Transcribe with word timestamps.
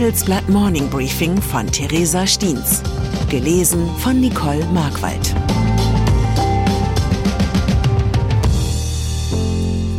Handelsblatt 0.00 0.48
Morning 0.48 0.88
Briefing 0.88 1.42
von 1.42 1.66
Theresa 1.66 2.26
Stiens. 2.26 2.82
Gelesen 3.28 3.86
von 3.98 4.18
Nicole 4.18 4.64
Markwald. 4.72 5.34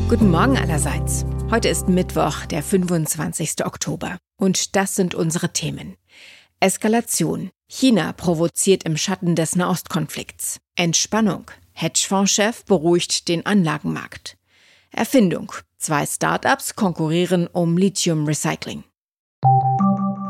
Guten 0.10 0.32
Morgen 0.32 0.58
allerseits. 0.58 1.24
Heute 1.52 1.70
ist 1.70 1.88
Mittwoch, 1.88 2.48
der 2.48 2.64
25. 2.64 3.64
Oktober. 3.64 4.18
Und 4.38 4.76
das 4.76 4.96
sind 4.96 5.14
unsere 5.14 5.54
Themen. 5.54 5.98
Eskalation. 6.60 7.52
China 7.68 8.12
provoziert 8.14 8.86
im 8.86 8.98
Schatten 8.98 9.36
des 9.36 9.56
Nahostkonflikts. 9.56 10.62
Entspannung. 10.76 11.52
Hedgefondschef 11.74 12.66
beruhigt 12.66 13.28
den 13.28 13.46
Anlagenmarkt. 13.46 14.36
Erfindung. 14.90 15.52
Zwei 15.78 16.08
Startups 16.08 16.76
konkurrieren 16.76 17.46
um 17.46 17.78
Lithium 17.78 18.26
Recycling. 18.26 18.84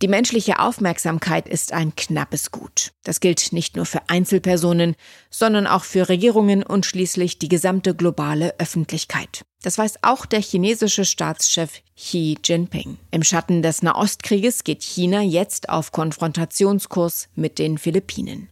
Die 0.00 0.06
menschliche 0.06 0.60
Aufmerksamkeit 0.60 1.48
ist 1.48 1.72
ein 1.72 1.96
knappes 1.96 2.52
Gut. 2.52 2.92
Das 3.02 3.18
gilt 3.18 3.52
nicht 3.52 3.74
nur 3.74 3.84
für 3.84 4.08
Einzelpersonen, 4.08 4.94
sondern 5.28 5.66
auch 5.66 5.82
für 5.82 6.08
Regierungen 6.08 6.62
und 6.62 6.86
schließlich 6.86 7.40
die 7.40 7.48
gesamte 7.48 7.96
globale 7.96 8.54
Öffentlichkeit. 8.60 9.44
Das 9.60 9.76
weiß 9.76 9.96
auch 10.02 10.24
der 10.24 10.40
chinesische 10.40 11.04
Staatschef 11.04 11.82
Xi 11.96 12.38
Jinping. 12.44 12.96
Im 13.10 13.24
Schatten 13.24 13.60
des 13.60 13.82
Nahostkrieges 13.82 14.62
geht 14.62 14.84
China 14.84 15.20
jetzt 15.20 15.68
auf 15.68 15.90
Konfrontationskurs 15.90 17.28
mit 17.34 17.58
den 17.58 17.76
Philippinen. 17.76 18.50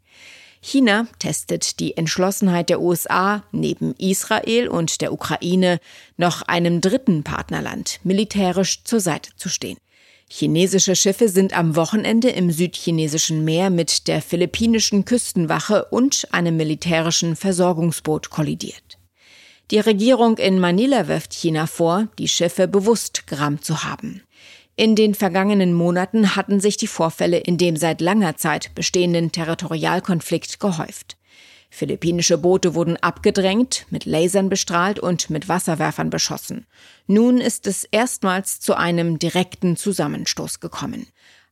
China 0.60 1.06
testet 1.20 1.78
die 1.78 1.96
Entschlossenheit 1.96 2.70
der 2.70 2.80
USA, 2.80 3.44
neben 3.52 3.94
Israel 3.98 4.66
und 4.66 5.00
der 5.00 5.12
Ukraine 5.12 5.78
noch 6.16 6.42
einem 6.42 6.80
dritten 6.80 7.22
Partnerland 7.22 8.00
militärisch 8.02 8.82
zur 8.82 8.98
Seite 8.98 9.30
zu 9.36 9.48
stehen. 9.48 9.76
Chinesische 10.28 10.96
Schiffe 10.96 11.28
sind 11.28 11.56
am 11.56 11.76
Wochenende 11.76 12.30
im 12.30 12.50
südchinesischen 12.50 13.44
Meer 13.44 13.70
mit 13.70 14.08
der 14.08 14.20
philippinischen 14.20 15.04
Küstenwache 15.04 15.84
und 15.84 16.26
einem 16.32 16.56
militärischen 16.56 17.36
Versorgungsboot 17.36 18.30
kollidiert. 18.30 18.98
Die 19.70 19.78
Regierung 19.78 20.38
in 20.38 20.58
Manila 20.58 21.06
wirft 21.06 21.32
China 21.32 21.66
vor, 21.66 22.08
die 22.18 22.28
Schiffe 22.28 22.66
bewusst 22.66 23.26
gerammt 23.26 23.64
zu 23.64 23.84
haben. 23.84 24.22
In 24.74 24.94
den 24.94 25.14
vergangenen 25.14 25.72
Monaten 25.72 26.36
hatten 26.36 26.60
sich 26.60 26.76
die 26.76 26.86
Vorfälle 26.86 27.38
in 27.38 27.56
dem 27.56 27.76
seit 27.76 28.00
langer 28.00 28.36
Zeit 28.36 28.74
bestehenden 28.74 29.32
Territorialkonflikt 29.32 30.60
gehäuft. 30.60 31.16
Philippinische 31.70 32.38
Boote 32.38 32.74
wurden 32.74 32.96
abgedrängt, 32.96 33.86
mit 33.90 34.04
Lasern 34.04 34.48
bestrahlt 34.48 34.98
und 34.98 35.30
mit 35.30 35.48
Wasserwerfern 35.48 36.10
beschossen. 36.10 36.66
Nun 37.06 37.38
ist 37.38 37.66
es 37.66 37.84
erstmals 37.84 38.60
zu 38.60 38.74
einem 38.74 39.18
direkten 39.18 39.76
Zusammenstoß 39.76 40.60
gekommen. 40.60 41.06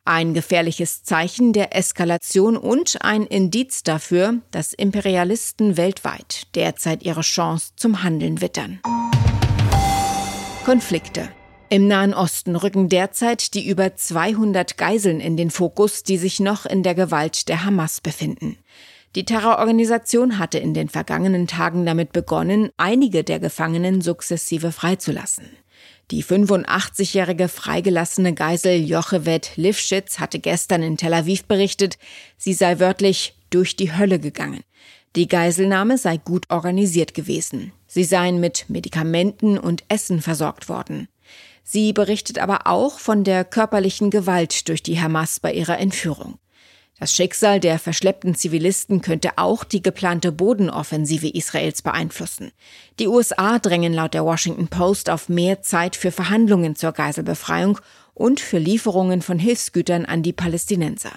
Ein 0.06 0.34
gefährliches 0.34 1.02
Zeichen 1.02 1.54
der 1.54 1.74
Eskalation 1.74 2.58
und 2.58 3.02
ein 3.02 3.26
Indiz 3.26 3.82
dafür, 3.82 4.40
dass 4.50 4.74
Imperialisten 4.74 5.78
weltweit 5.78 6.46
derzeit 6.54 7.02
ihre 7.02 7.22
Chance 7.22 7.72
zum 7.76 8.02
Handeln 8.02 8.42
wittern. 8.42 8.80
Konflikte. 10.64 11.30
Im 11.70 11.88
Nahen 11.88 12.14
Osten 12.14 12.54
rücken 12.54 12.88
derzeit 12.88 13.54
die 13.54 13.66
über 13.66 13.96
200 13.96 14.76
Geiseln 14.76 15.20
in 15.20 15.36
den 15.36 15.50
Fokus, 15.50 16.02
die 16.02 16.18
sich 16.18 16.38
noch 16.38 16.66
in 16.66 16.82
der 16.82 16.94
Gewalt 16.94 17.48
der 17.48 17.64
Hamas 17.64 18.00
befinden. 18.00 18.58
Die 19.14 19.24
Terrororganisation 19.24 20.38
hatte 20.38 20.58
in 20.58 20.74
den 20.74 20.88
vergangenen 20.88 21.46
Tagen 21.46 21.86
damit 21.86 22.12
begonnen, 22.12 22.70
einige 22.76 23.22
der 23.22 23.38
Gefangenen 23.38 24.00
sukzessive 24.00 24.72
freizulassen. 24.72 25.44
Die 26.10 26.24
85-jährige 26.24 27.48
freigelassene 27.48 28.34
Geisel 28.34 28.74
Jochewet 28.84 29.52
Lifschitz 29.56 30.18
hatte 30.18 30.38
gestern 30.40 30.82
in 30.82 30.96
Tel 30.96 31.14
Aviv 31.14 31.44
berichtet, 31.44 31.96
sie 32.36 32.54
sei 32.54 32.80
wörtlich 32.80 33.36
durch 33.50 33.76
die 33.76 33.96
Hölle 33.96 34.18
gegangen. 34.18 34.62
Die 35.16 35.28
Geiselnahme 35.28 35.96
sei 35.96 36.16
gut 36.16 36.50
organisiert 36.50 37.14
gewesen. 37.14 37.72
Sie 37.86 38.04
seien 38.04 38.40
mit 38.40 38.68
Medikamenten 38.68 39.58
und 39.58 39.84
Essen 39.88 40.20
versorgt 40.20 40.68
worden. 40.68 41.06
Sie 41.62 41.92
berichtet 41.92 42.38
aber 42.40 42.66
auch 42.66 42.98
von 42.98 43.22
der 43.22 43.44
körperlichen 43.44 44.10
Gewalt 44.10 44.68
durch 44.68 44.82
die 44.82 45.00
Hamas 45.00 45.38
bei 45.38 45.52
ihrer 45.52 45.78
Entführung. 45.78 46.38
Das 47.00 47.12
Schicksal 47.12 47.58
der 47.58 47.80
verschleppten 47.80 48.36
Zivilisten 48.36 49.02
könnte 49.02 49.36
auch 49.36 49.64
die 49.64 49.82
geplante 49.82 50.30
Bodenoffensive 50.30 51.28
Israels 51.28 51.82
beeinflussen. 51.82 52.52
Die 53.00 53.08
USA 53.08 53.58
drängen 53.58 53.92
laut 53.92 54.14
der 54.14 54.24
Washington 54.24 54.68
Post 54.68 55.10
auf 55.10 55.28
mehr 55.28 55.60
Zeit 55.60 55.96
für 55.96 56.12
Verhandlungen 56.12 56.76
zur 56.76 56.92
Geiselbefreiung 56.92 57.80
und 58.14 58.38
für 58.38 58.58
Lieferungen 58.58 59.22
von 59.22 59.40
Hilfsgütern 59.40 60.04
an 60.04 60.22
die 60.22 60.32
Palästinenser. 60.32 61.12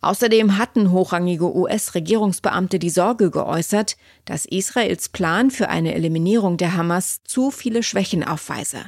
Außerdem 0.00 0.58
hatten 0.58 0.90
hochrangige 0.90 1.54
US-Regierungsbeamte 1.54 2.80
die 2.80 2.90
Sorge 2.90 3.30
geäußert, 3.30 3.96
dass 4.24 4.44
Israels 4.44 5.08
Plan 5.08 5.52
für 5.52 5.68
eine 5.68 5.94
Eliminierung 5.94 6.56
der 6.56 6.74
Hamas 6.74 7.22
zu 7.22 7.52
viele 7.52 7.84
Schwächen 7.84 8.24
aufweise. 8.24 8.80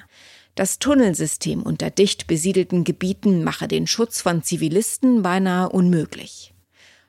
Das 0.55 0.79
Tunnelsystem 0.79 1.63
unter 1.63 1.91
dicht 1.91 2.29
besiedelten 2.29 2.85
Gebieten 2.85 3.43
mache 3.43 3.67
den 3.67 3.89
Schutz 3.89 4.21
von 4.21 4.45
Zivilisten 4.45 5.23
beinahe 5.23 5.69
unmöglich. 5.69 6.55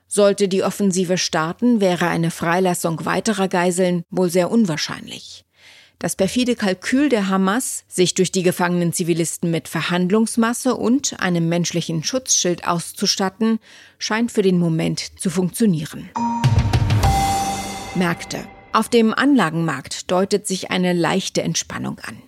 Sollte 0.08 0.48
die 0.48 0.64
Offensive 0.64 1.16
starten, 1.16 1.80
wäre 1.80 2.08
eine 2.08 2.32
Freilassung 2.32 3.04
weiterer 3.04 3.46
Geiseln 3.46 4.02
wohl 4.10 4.30
sehr 4.30 4.50
unwahrscheinlich. 4.50 5.44
Das 5.98 6.16
perfide 6.16 6.56
Kalkül 6.56 7.08
der 7.08 7.28
Hamas, 7.28 7.84
sich 7.88 8.14
durch 8.14 8.30
die 8.30 8.42
gefangenen 8.42 8.92
Zivilisten 8.92 9.50
mit 9.50 9.68
Verhandlungsmasse 9.68 10.74
und 10.74 11.18
einem 11.20 11.48
menschlichen 11.48 12.04
Schutzschild 12.04 12.66
auszustatten, 12.66 13.60
scheint 13.98 14.30
für 14.32 14.42
den 14.42 14.58
Moment 14.58 15.20
zu 15.20 15.30
funktionieren. 15.30 16.10
Märkte. 17.94 18.46
Auf 18.72 18.90
dem 18.90 19.14
Anlagenmarkt 19.14 20.10
deutet 20.10 20.46
sich 20.46 20.70
eine 20.70 20.92
leichte 20.92 21.42
Entspannung 21.42 21.98
an. 22.00 22.25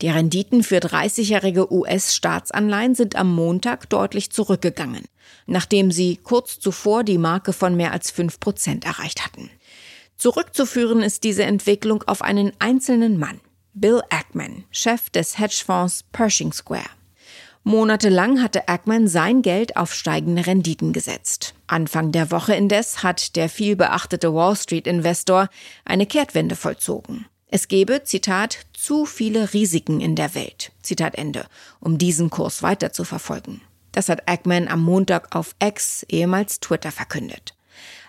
Die 0.00 0.08
Renditen 0.08 0.62
für 0.62 0.78
30-jährige 0.78 1.72
US-Staatsanleihen 1.72 2.94
sind 2.94 3.16
am 3.16 3.34
Montag 3.34 3.88
deutlich 3.90 4.30
zurückgegangen, 4.30 5.04
nachdem 5.46 5.90
sie 5.90 6.16
kurz 6.16 6.58
zuvor 6.58 7.04
die 7.04 7.18
Marke 7.18 7.52
von 7.52 7.76
mehr 7.76 7.92
als 7.92 8.10
5 8.10 8.40
Prozent 8.40 8.84
erreicht 8.84 9.24
hatten. 9.24 9.50
Zurückzuführen 10.16 11.02
ist 11.02 11.24
diese 11.24 11.44
Entwicklung 11.44 12.02
auf 12.04 12.22
einen 12.22 12.52
einzelnen 12.58 13.18
Mann, 13.18 13.40
Bill 13.74 14.02
Ackman, 14.10 14.64
Chef 14.70 15.10
des 15.10 15.38
Hedgefonds 15.38 16.04
Pershing 16.12 16.52
Square. 16.52 16.84
Monatelang 17.66 18.42
hatte 18.42 18.68
Ackman 18.68 19.08
sein 19.08 19.40
Geld 19.40 19.78
auf 19.78 19.94
steigende 19.94 20.46
Renditen 20.46 20.92
gesetzt. 20.92 21.54
Anfang 21.66 22.12
der 22.12 22.30
Woche 22.30 22.54
indes 22.54 23.02
hat 23.02 23.36
der 23.36 23.48
vielbeachtete 23.48 24.34
Wall 24.34 24.54
Street 24.54 24.86
Investor 24.86 25.48
eine 25.86 26.04
Kehrtwende 26.04 26.56
vollzogen. 26.56 27.24
Es 27.56 27.68
gebe, 27.68 28.02
Zitat, 28.02 28.66
zu 28.72 29.06
viele 29.06 29.54
Risiken 29.54 30.00
in 30.00 30.16
der 30.16 30.34
Welt, 30.34 30.72
Zitat 30.82 31.14
Ende, 31.14 31.46
um 31.78 31.98
diesen 31.98 32.28
Kurs 32.28 32.64
weiter 32.64 32.92
zu 32.92 33.04
verfolgen. 33.04 33.60
Das 33.92 34.08
hat 34.08 34.28
Ackman 34.28 34.66
am 34.66 34.82
Montag 34.82 35.36
auf 35.36 35.54
X, 35.62 36.04
ehemals 36.08 36.58
Twitter, 36.58 36.90
verkündet. 36.90 37.54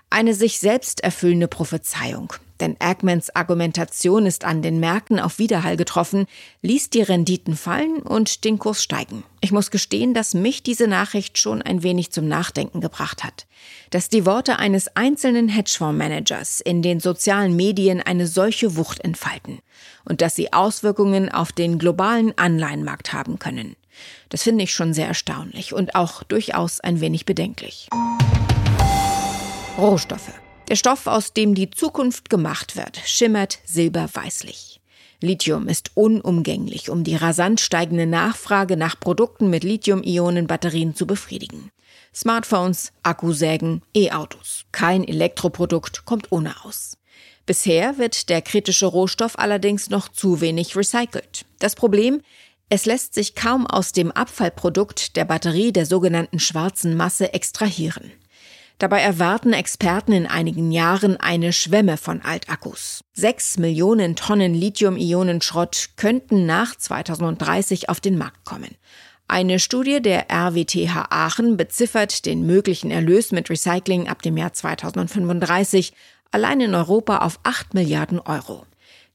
Eine 0.10 0.34
sich 0.34 0.58
selbst 0.58 1.02
erfüllende 1.02 1.48
Prophezeiung. 1.48 2.34
Denn 2.60 2.78
Ackmans 2.80 3.36
Argumentation 3.36 4.26
ist 4.26 4.46
an 4.46 4.62
den 4.62 4.80
Märkten 4.80 5.20
auf 5.20 5.40
Widerhall 5.40 5.76
getroffen, 5.76 6.26
ließ 6.62 6.90
die 6.90 7.02
Renditen 7.02 7.58
fallen 7.58 7.98
und 7.98 8.46
den 8.46 8.60
Kurs 8.60 8.82
steigen. 8.82 9.24
Ich 9.42 9.52
muss 9.52 9.72
gestehen, 9.72 10.14
dass 10.14 10.34
mich 10.34 10.64
diese 10.64 10.88
Nachricht 10.88 11.38
schon 11.38 11.62
ein 11.62 11.84
wenig 11.84 12.12
zum 12.12 12.28
Nachdenken 12.28 12.82
gebracht 12.82 13.24
hat. 13.24 13.46
Dass 13.90 14.10
die 14.10 14.26
Worte 14.26 14.58
eines 14.58 14.96
einzelnen 14.96 15.50
Hedgefondsmanagers 15.50 16.62
in 16.62 16.82
den 16.82 17.00
sozialen 17.00 17.56
Medien 17.56 18.02
eine 18.02 18.28
solche 18.28 18.78
Wucht 18.78 19.02
entfalten 19.02 19.60
und 20.06 20.22
dass 20.22 20.36
sie 20.36 20.54
Auswirkungen 20.54 21.30
auf 21.30 21.52
den 21.52 21.78
globalen 21.78 22.38
Anleihenmarkt 22.38 23.14
haben 23.14 23.38
können. 23.38 23.76
Das 24.30 24.44
finde 24.44 24.64
ich 24.64 24.74
schon 24.74 24.94
sehr 24.94 25.08
erstaunlich 25.08 25.74
und 25.74 25.96
auch 25.96 26.24
durchaus 26.24 26.80
ein 26.80 27.02
wenig 27.02 27.26
bedenklich. 27.26 27.90
Rohstoffe. 29.78 30.32
Der 30.70 30.76
Stoff, 30.76 31.06
aus 31.06 31.34
dem 31.34 31.54
die 31.54 31.70
Zukunft 31.70 32.30
gemacht 32.30 32.76
wird, 32.76 33.00
schimmert 33.06 33.60
silberweißlich. 33.66 34.82
Lithium 35.22 35.68
ist 35.68 35.92
unumgänglich, 35.94 36.90
um 36.90 37.04
die 37.04 37.16
rasant 37.16 37.60
steigende 37.60 38.08
Nachfrage 38.08 38.76
nach 38.76 39.00
Produkten 39.00 39.50
mit 39.50 39.64
Lithium-Ionen-Batterien 39.64 40.96
zu 40.96 41.06
befriedigen. 41.06 41.72
Smartphones, 42.14 42.94
Akkusägen, 43.04 43.84
E-Autos. 43.96 44.66
Kein 44.72 45.08
Elektroprodukt 45.08 46.06
kommt 46.06 46.32
ohne 46.32 46.56
aus. 46.64 46.98
Bisher 47.46 48.00
wird 48.00 48.30
der 48.30 48.42
kritische 48.42 48.88
Rohstoff 48.88 49.38
allerdings 49.38 49.90
noch 49.92 50.10
zu 50.10 50.42
wenig 50.42 50.76
recycelt. 50.76 51.46
Das 51.60 51.76
Problem, 51.76 52.22
es 52.70 52.86
lässt 52.86 53.14
sich 53.14 53.36
kaum 53.36 53.68
aus 53.68 53.92
dem 53.92 54.12
Abfallprodukt 54.12 55.16
der 55.16 55.26
Batterie 55.26 55.72
der 55.72 55.86
sogenannten 55.86 56.40
schwarzen 56.40 56.98
Masse 56.98 57.34
extrahieren. 57.34 58.12
Dabei 58.78 59.00
erwarten 59.00 59.54
Experten 59.54 60.12
in 60.12 60.28
einigen 60.28 60.72
Jahren 60.72 61.18
eine 61.18 61.54
Schwemme 61.54 61.96
von 61.96 62.22
Altakkus. 62.22 63.02
Sechs 63.14 63.58
Millionen 63.58 64.18
Tonnen 64.18 64.54
Lithium-Ionen-Schrott 64.54 65.92
könnten 65.96 66.46
nach 66.46 66.76
2030 66.76 67.88
auf 67.88 68.02
den 68.02 68.18
Markt 68.18 68.44
kommen. 68.44 68.76
Eine 69.28 69.60
Studie 69.60 70.02
der 70.02 70.30
RWTH 70.30 71.08
Aachen 71.10 71.58
beziffert 71.58 72.26
den 72.26 72.46
möglichen 72.46 72.92
Erlös 72.92 73.32
mit 73.32 73.50
Recycling 73.50 74.08
ab 74.10 74.22
dem 74.22 74.36
Jahr 74.36 74.54
2035 74.54 75.94
allein 76.32 76.60
in 76.60 76.76
Europa 76.76 77.20
auf 77.20 77.40
8 77.44 77.74
Milliarden 77.74 78.20
Euro. 78.20 78.66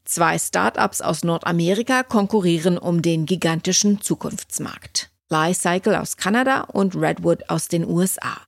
Zwei 0.04 0.38
Start-ups 0.38 1.02
aus 1.02 1.22
Nordamerika 1.22 2.02
konkurrieren 2.02 2.78
um 2.78 3.02
den 3.02 3.26
gigantischen 3.26 4.00
Zukunftsmarkt. 4.00 5.10
Li-Cycle 5.28 5.94
aus 5.94 6.16
Kanada 6.16 6.62
und 6.62 6.96
Redwood 6.96 7.48
aus 7.48 7.68
den 7.68 7.86
USA. 7.86 8.38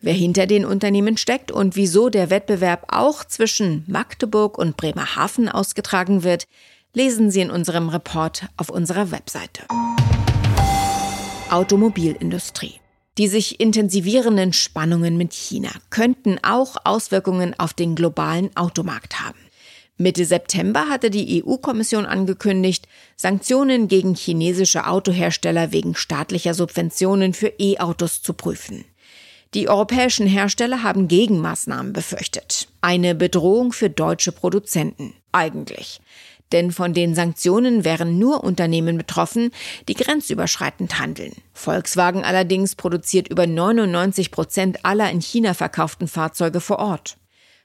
Wer 0.00 0.14
hinter 0.14 0.46
den 0.46 0.64
Unternehmen 0.64 1.16
steckt 1.16 1.50
und 1.50 1.74
wieso 1.74 2.08
der 2.08 2.30
Wettbewerb 2.30 2.84
auch 2.88 3.24
zwischen 3.24 3.82
Magdeburg 3.88 4.56
und 4.56 4.76
Bremerhaven 4.76 5.48
ausgetragen 5.48 6.22
wird, 6.22 6.46
lesen 6.94 7.32
Sie 7.32 7.40
in 7.40 7.50
unserem 7.50 7.88
Report 7.88 8.46
auf 8.56 8.70
unserer 8.70 9.10
Webseite. 9.10 9.64
Automobilindustrie. 11.50 12.74
Die 13.18 13.26
sich 13.26 13.58
intensivierenden 13.58 14.52
Spannungen 14.52 15.16
mit 15.16 15.32
China 15.32 15.70
könnten 15.90 16.38
auch 16.44 16.76
Auswirkungen 16.84 17.58
auf 17.58 17.72
den 17.72 17.96
globalen 17.96 18.56
Automarkt 18.56 19.18
haben. 19.18 19.38
Mitte 19.96 20.24
September 20.24 20.88
hatte 20.88 21.10
die 21.10 21.42
EU-Kommission 21.42 22.06
angekündigt, 22.06 22.86
Sanktionen 23.16 23.88
gegen 23.88 24.14
chinesische 24.14 24.86
Autohersteller 24.86 25.72
wegen 25.72 25.96
staatlicher 25.96 26.54
Subventionen 26.54 27.34
für 27.34 27.52
E-Autos 27.58 28.22
zu 28.22 28.32
prüfen. 28.32 28.84
Die 29.54 29.68
europäischen 29.68 30.26
Hersteller 30.26 30.82
haben 30.82 31.08
Gegenmaßnahmen 31.08 31.94
befürchtet. 31.94 32.68
Eine 32.82 33.14
Bedrohung 33.14 33.72
für 33.72 33.88
deutsche 33.88 34.30
Produzenten. 34.30 35.14
Eigentlich. 35.32 36.00
Denn 36.52 36.70
von 36.70 36.92
den 36.92 37.14
Sanktionen 37.14 37.84
wären 37.84 38.18
nur 38.18 38.44
Unternehmen 38.44 38.98
betroffen, 38.98 39.50
die 39.88 39.94
grenzüberschreitend 39.94 40.98
handeln. 40.98 41.32
Volkswagen 41.54 42.24
allerdings 42.24 42.74
produziert 42.74 43.28
über 43.28 43.46
99 43.46 44.30
Prozent 44.30 44.84
aller 44.84 45.10
in 45.10 45.20
China 45.20 45.54
verkauften 45.54 46.08
Fahrzeuge 46.08 46.60
vor 46.60 46.78
Ort. 46.78 47.16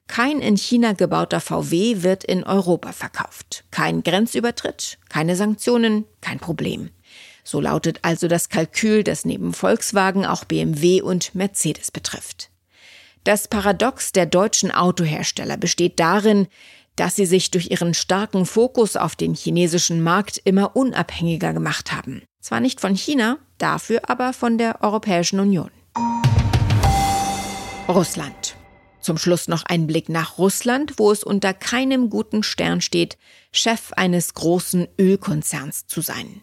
Kein 0.08 0.40
in 0.40 0.58
China 0.58 0.94
gebauter 0.94 1.40
VW 1.40 2.04
wird 2.04 2.24
in 2.24 2.44
Europa 2.44 2.92
verkauft. 2.92 3.64
Kein 3.72 4.04
Grenzübertritt, 4.04 5.00
keine 5.10 5.36
Sanktionen, 5.36 6.06
kein 6.20 6.40
Problem. 6.40 6.90
So 7.44 7.60
lautet 7.60 8.00
also 8.04 8.28
das 8.28 8.50
Kalkül, 8.50 9.04
das 9.04 9.26
neben 9.26 9.54
Volkswagen 9.54 10.26
auch 10.26 10.46
BMW 10.46 11.02
und 11.02 11.36
Mercedes 11.36 11.92
betrifft. 11.92 12.50
Das 13.24 13.48
Paradox 13.48 14.12
der 14.12 14.26
deutschen 14.26 14.72
Autohersteller 14.72 15.58
besteht 15.58 16.00
darin, 16.00 16.48
dass 16.96 17.16
sie 17.16 17.26
sich 17.26 17.52
durch 17.52 17.72
ihren 17.72 17.94
starken 17.94 18.46
Fokus 18.46 18.96
auf 18.96 19.16
den 19.16 19.34
chinesischen 19.34 20.02
Markt 20.02 20.42
immer 20.44 20.76
unabhängiger 20.76 21.54
gemacht 21.54 21.92
haben. 21.92 22.24
Zwar 22.40 22.60
nicht 22.60 22.82
von 22.82 22.96
China, 22.96 23.38
dafür 23.58 24.10
aber 24.10 24.34
von 24.34 24.58
der 24.58 24.82
Europäischen 24.84 25.40
Union. 25.40 25.72
Russland. 27.88 28.56
Zum 29.00 29.18
Schluss 29.18 29.50
noch 29.50 29.64
ein 29.66 29.88
Blick 29.88 30.08
nach 30.08 30.38
Russland, 30.38 30.94
wo 30.98 31.12
es 31.12 31.24
unter 31.24 31.54
keinem 31.54 32.10
guten 32.10 32.42
Stern 32.42 32.80
steht, 32.80 33.18
Chef 33.52 33.92
eines 33.94 34.34
großen 34.34 34.88
Ölkonzerns 35.00 35.88
zu 35.88 36.02
sein. 36.02 36.42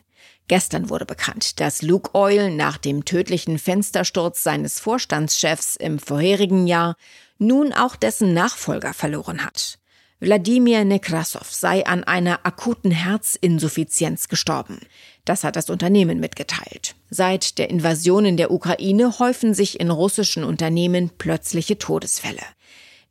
Gestern 0.48 0.90
wurde 0.90 1.06
bekannt, 1.06 1.60
dass 1.60 1.82
Luke 1.82 2.10
Oil 2.14 2.50
nach 2.50 2.76
dem 2.76 3.04
tödlichen 3.04 3.58
Fenstersturz 3.58 4.42
seines 4.42 4.80
Vorstandschefs 4.80 5.76
im 5.76 5.98
vorherigen 5.98 6.66
Jahr 6.66 6.96
nun 7.38 7.72
auch 7.72 7.96
dessen 7.96 8.34
Nachfolger 8.34 8.92
verloren 8.92 9.44
hat. 9.44 9.78
Wladimir 10.20 10.84
Nekrasov 10.84 11.50
sei 11.50 11.86
an 11.86 12.04
einer 12.04 12.44
akuten 12.44 12.90
Herzinsuffizienz 12.90 14.28
gestorben. 14.28 14.80
Das 15.24 15.44
hat 15.44 15.56
das 15.56 15.70
Unternehmen 15.70 16.20
mitgeteilt. 16.20 16.94
Seit 17.08 17.56
der 17.56 17.70
Invasion 17.70 18.26
in 18.26 18.36
der 18.36 18.50
Ukraine 18.50 19.18
häufen 19.18 19.54
sich 19.54 19.80
in 19.80 19.90
russischen 19.90 20.44
Unternehmen 20.44 21.10
plötzliche 21.16 21.78
Todesfälle. 21.78 22.42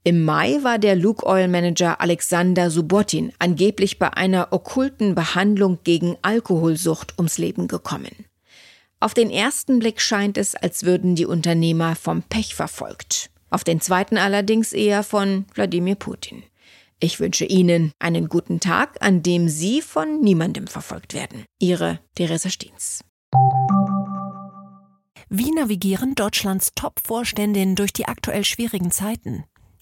Im 0.09 0.25
Mai 0.25 0.57
war 0.63 0.79
der 0.79 0.95
Luke 0.95 1.23
Oil 1.23 1.47
Manager 1.47 2.01
Alexander 2.01 2.71
Subotin 2.71 3.31
angeblich 3.37 3.99
bei 3.99 4.11
einer 4.11 4.47
okkulten 4.49 5.13
Behandlung 5.13 5.77
gegen 5.83 6.17
Alkoholsucht 6.23 7.13
ums 7.19 7.37
Leben 7.37 7.67
gekommen. 7.67 8.25
Auf 8.99 9.13
den 9.13 9.29
ersten 9.29 9.77
Blick 9.77 10.01
scheint 10.01 10.39
es, 10.39 10.55
als 10.55 10.83
würden 10.83 11.13
die 11.13 11.27
Unternehmer 11.27 11.95
vom 11.95 12.23
Pech 12.23 12.55
verfolgt. 12.55 13.29
Auf 13.51 13.63
den 13.63 13.81
zweiten 13.81 14.17
allerdings 14.17 14.73
eher 14.73 15.03
von 15.03 15.45
Wladimir 15.53 15.93
Putin. 15.93 16.41
Ich 16.99 17.19
wünsche 17.19 17.45
Ihnen 17.45 17.91
einen 17.99 18.29
guten 18.29 18.59
Tag, 18.59 18.97
an 19.01 19.21
dem 19.21 19.47
Sie 19.47 19.79
von 19.79 20.21
niemandem 20.21 20.65
verfolgt 20.65 21.13
werden. 21.13 21.45
Ihre 21.59 21.99
Theresa 22.15 22.49
Stiens. 22.49 23.01
Wie 25.29 25.51
navigieren 25.51 26.15
Deutschlands 26.15 26.71
Top-Vorständinnen 26.73 27.75
durch 27.75 27.93
die 27.93 28.07
aktuell 28.07 28.43
schwierigen 28.43 28.89
Zeiten? 28.89 29.43